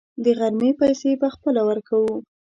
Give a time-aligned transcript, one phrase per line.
[0.23, 2.15] د غرمې پیسې به خپله ورکوو.